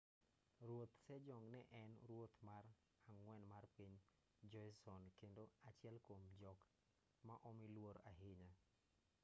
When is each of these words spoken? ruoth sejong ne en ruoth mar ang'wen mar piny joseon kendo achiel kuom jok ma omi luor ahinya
ruoth 0.67 0.93
sejong 1.07 1.43
ne 1.53 1.61
en 1.81 1.91
ruoth 2.09 2.37
mar 2.47 2.65
ang'wen 3.11 3.43
mar 3.51 3.65
piny 3.77 3.95
joseon 4.51 5.03
kendo 5.19 5.43
achiel 5.69 5.97
kuom 6.05 6.23
jok 6.41 6.59
ma 7.27 7.35
omi 7.49 7.67
luor 7.75 7.95
ahinya 8.11 8.49